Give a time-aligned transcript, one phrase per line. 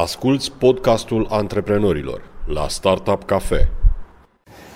[0.00, 3.68] Asculți podcastul antreprenorilor la Startup Cafe.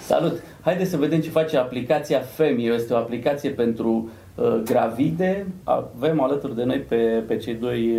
[0.00, 0.42] Salut!
[0.60, 2.74] Haideți să vedem ce face aplicația Femio.
[2.74, 5.46] Este o aplicație pentru uh, gravide.
[5.64, 7.98] Avem alături de noi pe, pe cei doi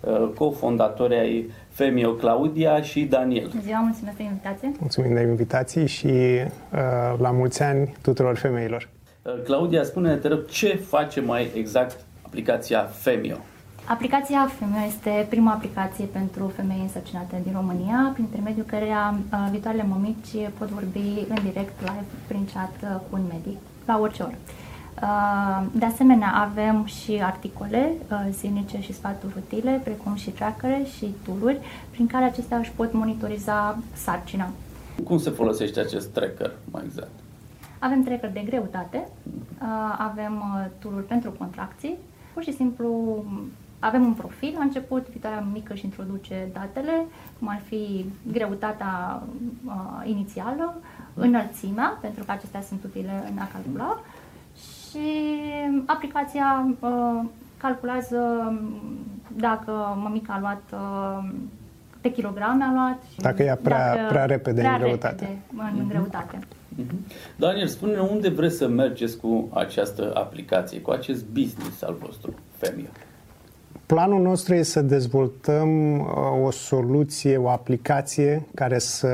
[0.00, 3.48] uh, cofondatori ai Femio, Claudia și Daniel.
[3.48, 4.72] Bună ziua, mulțumesc de invitație!
[4.78, 8.88] Mulțumim de invitații și uh, la mulți ani tuturor femeilor!
[9.22, 13.36] Uh, Claudia, spune-ne, te rog, ce face mai exact aplicația Femio?
[13.88, 19.82] Aplicația Femio este prima aplicație pentru femei însărcinate din România, prin intermediul căreia uh, viitoarele
[19.82, 24.34] mămici pot vorbi în direct, live, prin chat uh, cu un medic, la orice oră.
[25.02, 27.92] Uh, de asemenea, avem și articole
[28.30, 31.56] zilnice și sfaturi utile, precum și trackere și tool
[31.90, 34.50] prin care acestea își pot monitoriza sarcina.
[35.04, 37.10] Cum se folosește acest tracker mai exact?
[37.78, 39.08] Avem tracker de greutate,
[39.98, 40.42] avem
[40.78, 41.96] tool pentru contracții,
[42.32, 43.24] pur și simplu
[43.86, 47.06] avem un profil, la început viitoarea mică și introduce datele,
[47.38, 49.22] cum ar fi greutatea
[49.66, 50.74] uh, inițială,
[51.14, 54.00] înălțimea, pentru că acestea sunt utile în a calcula
[54.56, 55.06] și
[55.86, 57.24] aplicația uh,
[57.56, 58.52] calculează
[59.36, 61.30] dacă mămica a luat uh,
[62.00, 63.02] de kilograme a luat.
[63.12, 65.24] Și dacă e prea, dacă, prea repede prea în greutate.
[65.24, 65.88] Repede în uh-huh.
[65.88, 66.38] greutate.
[66.38, 67.36] Uh-huh.
[67.36, 72.88] Daniel, spune unde vreți să mergeți cu această aplicație, cu acest business al vostru, Femio?
[73.86, 76.06] Planul nostru este să dezvoltăm uh,
[76.44, 79.08] o soluție, o aplicație care să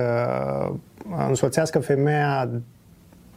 [1.29, 2.51] însoțească femeia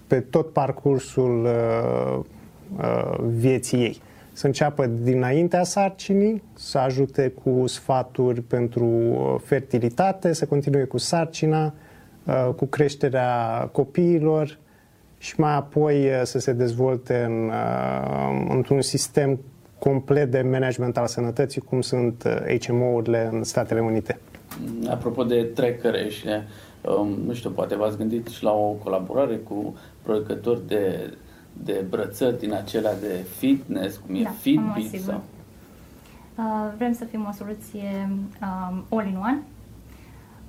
[0.08, 2.20] pe tot parcursul uh,
[2.78, 4.02] uh, vieții ei.
[4.32, 8.88] Să înceapă dinaintea sarcinii, să ajute cu sfaturi pentru
[9.46, 11.74] fertilitate, să continue cu sarcina,
[12.56, 14.58] cu creșterea copiilor
[15.18, 17.52] și mai apoi să se dezvolte în,
[18.50, 19.40] într-un sistem
[19.90, 22.24] complet de management al sănătății, cum sunt
[22.66, 24.20] HMO-urile uh, în Statele Unite.
[24.90, 26.26] Apropo de trackere și,
[26.82, 31.14] um, nu știu, poate v-ați gândit și la o colaborare cu producători de,
[31.54, 35.24] de brățări din acelea de fitness, cum e da, Fitbit sau...
[36.38, 38.10] Uh, vrem să fim o soluție
[38.42, 39.42] um, all-in-one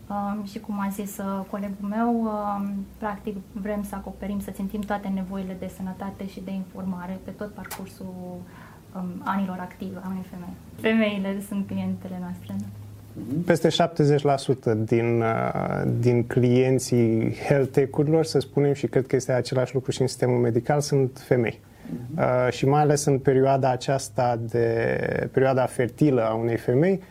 [0.09, 4.81] um, și cum a zis uh, colegul meu, um, practic vrem să acoperim, să țintim
[4.81, 8.41] toate nevoile de sănătate și de informare pe tot parcursul
[8.94, 10.54] um, anilor active a unei femei.
[10.80, 12.54] Femeile sunt clientele noastre.
[13.12, 13.44] Mhm.
[13.44, 19.74] Peste 70% din, uh, din clienții health tech-urilor, să spunem, și cred că este același
[19.74, 21.60] lucru și în sistemul medical, sunt femei.
[21.60, 22.47] Uh-huh.
[22.47, 27.03] Uh, și mai ales în perioada aceasta de perioada fertilă a unei femei,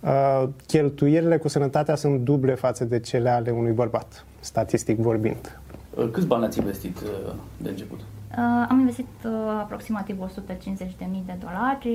[0.00, 5.58] uh, cheltuielile cu sănătatea sunt duble față de cele ale unui bărbat, statistic vorbind.
[5.94, 8.00] Uh, câți bani ați investit uh, de început?
[8.38, 11.88] Uh, am investit uh, aproximativ 150.000 de dolari,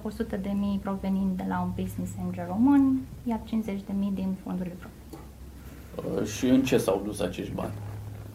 [0.00, 3.50] 100.000 provenind de la un business angel român, iar 50.000
[4.14, 5.02] din fondurile proprii.
[5.96, 7.72] Uh, și în ce s-au dus acești bani?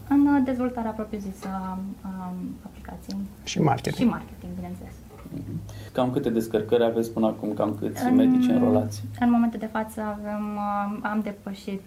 [0.08, 2.34] În uh, dezvoltarea propriu-zisă a um,
[2.64, 3.20] aplicației.
[3.44, 3.96] Și marketing.
[3.96, 4.92] Și marketing, bineînțeles.
[4.92, 5.92] Uh-huh.
[5.92, 7.54] Cam câte descărcări aveți până acum?
[7.54, 9.02] Cam câți în, medici înrolați?
[9.20, 11.82] În momentul de față avem, uh, am depășit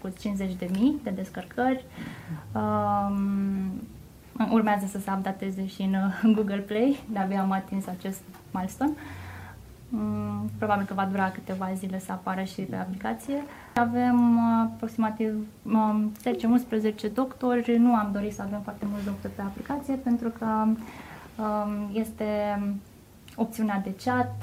[0.00, 1.84] cu 50.000 de descărcări.
[1.84, 2.54] Uh-huh.
[2.54, 3.82] Um,
[4.50, 8.92] Urmează să se updateze și în Google Play, de-abia am atins acest milestone.
[9.88, 13.42] Mm, probabil că va dura câteva zile să apară și pe aplicație.
[13.74, 16.60] Avem uh, aproximativ 10-11 um,
[17.14, 17.78] doctori.
[17.78, 22.24] Nu am dorit să avem foarte mulți doctori pe aplicație pentru că um, este
[23.36, 24.42] opțiunea de chat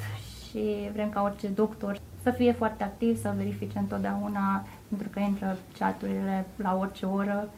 [0.49, 5.57] și vrem ca orice doctor să fie foarte activ, să verifice întotdeauna, pentru că intră
[5.77, 7.49] chaturile la orice oră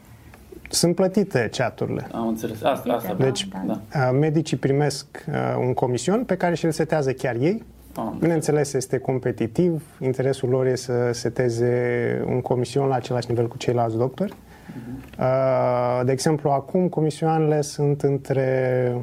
[0.70, 2.06] sunt plătite chaturile.
[2.12, 2.62] Am înțeles.
[2.62, 3.14] Asta, asta.
[3.14, 3.80] Deci, da.
[3.92, 4.10] da.
[4.10, 7.64] medicii primesc uh, un comision pe care și-l setează chiar ei.
[7.94, 9.82] Am Bineînțeles, este competitiv.
[10.00, 14.32] Interesul lor este să seteze un comision la același nivel cu ceilalți doctori.
[14.32, 16.04] Uh-huh.
[16.04, 18.96] De exemplu, acum comisioanele sunt între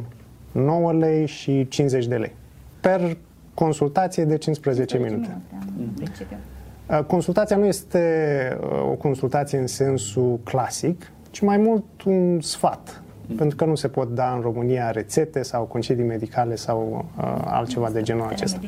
[0.51, 2.35] 9 lei și 50 de lei.
[2.79, 3.17] Per
[3.53, 5.37] consultație de 15 minute.
[5.77, 7.05] minute uh-huh.
[7.07, 8.58] Consultația nu este
[8.91, 13.02] o consultație în sensul clasic, ci mai mult un sfat.
[13.28, 13.35] Mm.
[13.35, 17.90] Pentru că nu se pot da în România rețete sau concedii medicale sau uh, altceva
[17.90, 18.59] de genul acesta.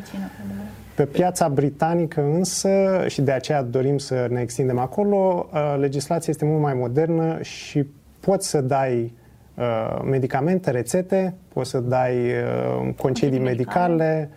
[0.96, 6.46] Pe piața britanică însă, și de aceea dorim să ne extindem acolo, uh, legislația este
[6.46, 7.86] mult mai modernă și
[8.20, 9.14] poți să dai
[9.54, 14.30] uh, medicamente, rețete, poți să dai uh, concedii medicale,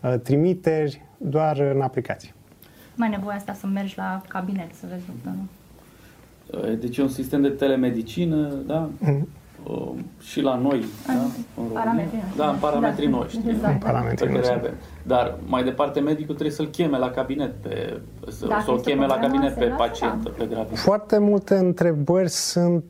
[0.00, 2.32] uh, trimiteri, doar în aplicație.
[2.94, 5.57] Mai nevoie asta să mergi la cabinet să vezi doctorul.
[6.78, 8.88] Deci e un sistem de telemedicină, da?
[8.98, 9.28] Mm.
[9.62, 9.90] uh,
[10.20, 11.12] și la noi, da?
[11.62, 12.40] În parametrii noștri.
[12.40, 13.16] Da, în parametrii da.
[13.16, 13.40] noștri.
[13.48, 13.72] Exact.
[13.72, 14.58] În parametrii pe care noștri.
[14.58, 14.74] avem.
[15.02, 18.90] Dar mai departe medicul trebuie să-l cheme la cabinet pe, să, Dacă să o este
[18.90, 20.30] cheme la problemă cabinet pe serioasă, pacient, da.
[20.36, 20.76] pe gravid.
[20.76, 22.84] Foarte multe întrebări sunt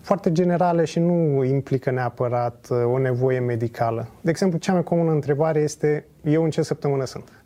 [0.00, 4.06] foarte generale și nu implică neapărat uh, o nevoie medicală.
[4.20, 7.43] De exemplu, cea mai comună întrebare este eu în ce săptămână sunt?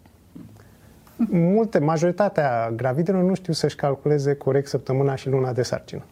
[1.26, 6.02] Multe, majoritatea gravidelor nu știu să-și calculeze corect săptămâna și luna de sarcină.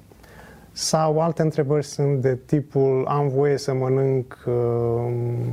[0.73, 4.55] Sau alte întrebări sunt de tipul am voie să mănânc uh,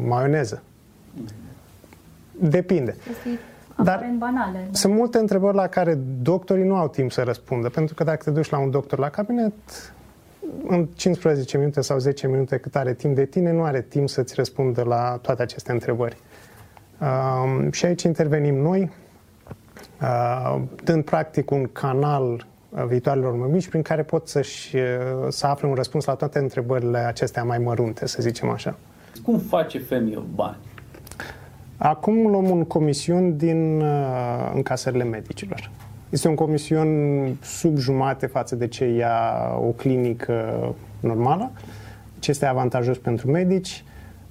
[0.06, 0.64] maioneză.
[2.32, 2.96] Depinde.
[3.06, 3.40] Chestii
[3.84, 4.68] Dar aparent banale.
[4.72, 4.78] Da.
[4.78, 8.32] Sunt multe întrebări la care doctorii nu au timp să răspundă, pentru că dacă te
[8.32, 9.54] duci la un doctor la cabinet,
[10.68, 14.34] în 15 minute sau 10 minute cât are timp de tine, nu are timp să-ți
[14.36, 16.18] răspundă la toate aceste întrebări.
[17.00, 19.03] Um, și aici intervenim noi, uh,
[20.84, 24.82] dând practic un canal uh, viitoarelor mămici prin care pot să-și, uh,
[25.30, 28.76] să afle un răspuns la toate întrebările acestea mai mărunte, să zicem așa.
[29.24, 30.58] Cum face femeie bani?
[31.78, 35.70] Acum luăm un comision din uh, încasările medicilor.
[36.10, 36.88] Este un comision
[37.42, 39.22] sub jumate față de ce ia
[39.58, 40.56] o clinică
[41.00, 41.52] normală,
[42.20, 43.84] ce este avantajos pentru medici.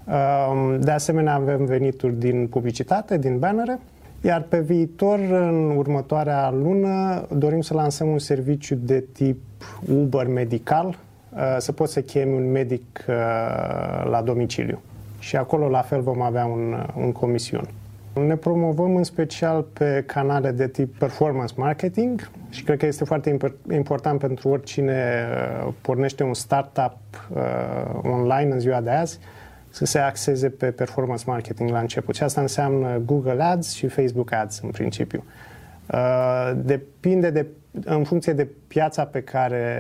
[0.07, 3.81] Uh, de asemenea, avem venituri din publicitate, din bannere,
[4.25, 9.41] iar pe viitor, în următoarea lună, dorim să lansăm un serviciu de tip
[9.89, 13.15] Uber medical, uh, să poți să chemi un medic uh,
[14.11, 14.81] la domiciliu.
[15.19, 17.69] Și acolo la fel vom avea un, un comision.
[18.27, 23.37] Ne promovăm în special pe canale de tip performance marketing și cred că este foarte
[23.37, 25.27] impor- important pentru oricine
[25.67, 26.97] uh, pornește un startup
[27.35, 27.41] uh,
[28.03, 29.19] online în ziua de azi
[29.73, 32.15] să se axeze pe performance marketing la început.
[32.15, 35.25] Și asta înseamnă Google Ads și Facebook Ads în principiu.
[35.93, 37.47] Uh, depinde de,
[37.85, 39.77] în funcție de piața pe care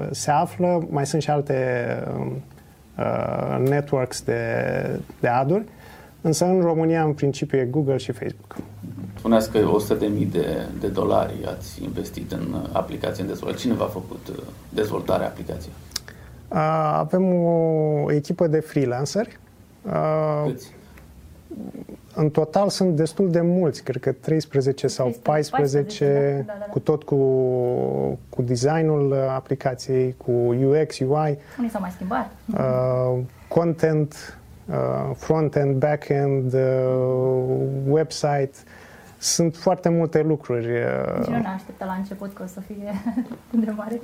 [0.00, 1.86] uh, se află, mai sunt și alte
[2.18, 2.32] uh,
[2.98, 4.40] uh, networks de,
[5.20, 5.64] de ad-uri,
[6.20, 8.56] însă în România în principiu e Google și Facebook.
[9.18, 13.62] Spuneați că 100.000 de, de, de dolari ați investit în uh, aplicație în dezvoltare.
[13.62, 14.36] Cine v-a făcut uh,
[14.68, 15.72] dezvoltarea aplicației?
[16.48, 19.38] Uh, avem o echipă de freelanceri.
[19.82, 20.74] Uh, Câți?
[22.14, 26.58] în total sunt destul de mulți, cred că 13 sau 13, 14, 14, da, da,
[26.58, 26.64] da.
[26.72, 27.16] cu tot cu,
[28.28, 32.30] cu designul aplicației, cu UX, UI, Unii s-au mai schimbat.
[32.58, 34.38] uh, content,
[34.68, 36.60] uh, front-end, back-end, uh,
[37.88, 38.54] website.
[39.26, 40.66] Sunt foarte multe lucruri.
[40.66, 42.92] Nici Uh, nu ne așteptă la început că o să fie
[43.64, 44.00] de mare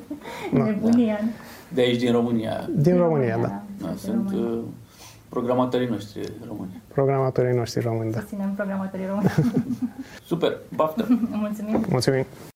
[0.52, 0.64] Da.
[0.64, 1.19] nebunia.
[1.69, 2.69] De aici, din România.
[2.76, 3.62] din România, da.
[3.80, 4.50] Da, Din sunt România.
[4.50, 4.64] uh,
[5.28, 6.82] programatorii noștri români.
[6.88, 8.19] Programatorii noștri români, da.
[8.19, 9.30] Susținem programatorii români.
[10.24, 11.06] Super, baftă!
[11.44, 11.84] Mulțumim!
[11.88, 12.25] Mulțumim!